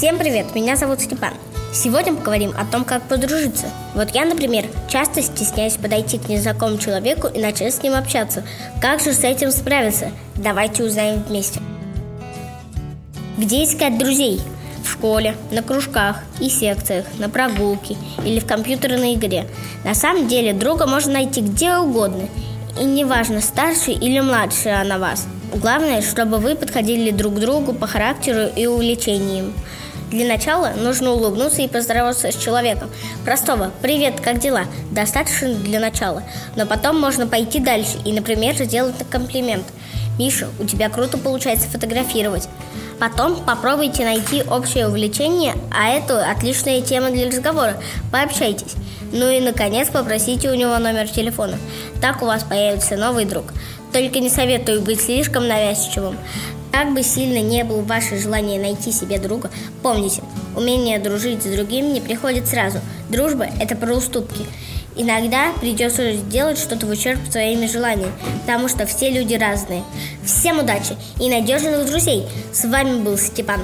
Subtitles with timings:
[0.00, 1.34] Всем привет, меня зовут Степан.
[1.74, 3.66] Сегодня поговорим о том, как подружиться.
[3.94, 8.42] Вот я, например, часто стесняюсь подойти к незнакомому человеку и начать с ним общаться.
[8.80, 10.10] Как же с этим справиться?
[10.36, 11.60] Давайте узнаем вместе.
[13.36, 14.40] Где искать друзей?
[14.82, 19.48] В школе, на кружках и секциях, на прогулке или в компьютерной игре.
[19.84, 22.26] На самом деле друга можно найти где угодно.
[22.80, 25.26] И неважно, старше или младше она вас.
[25.54, 29.52] Главное, чтобы вы подходили друг к другу по характеру и увлечениям.
[30.10, 32.90] Для начала нужно улыбнуться и поздороваться с человеком.
[33.24, 36.24] Простого «Привет, как дела?» достаточно для начала.
[36.56, 39.64] Но потом можно пойти дальше и, например, сделать комплимент.
[40.18, 42.48] «Миша, у тебя круто получается фотографировать».
[42.98, 47.80] Потом попробуйте найти общее увлечение, а это отличная тема для разговора.
[48.12, 48.74] Пообщайтесь.
[49.12, 51.56] Ну и, наконец, попросите у него номер телефона.
[52.02, 53.46] Так у вас появится новый друг.
[53.92, 56.18] Только не советую быть слишком навязчивым.
[56.72, 59.50] Как бы сильно не было ваше желание найти себе друга,
[59.82, 60.22] помните,
[60.56, 62.78] умение дружить с другим не приходит сразу.
[63.08, 64.46] Дружба– это про уступки.
[64.96, 69.82] Иногда придется сделать что-то в ущерб своими желаниями, потому что все люди разные.
[70.24, 72.26] Всем удачи и надежных друзей!
[72.52, 73.60] С вами был Степан.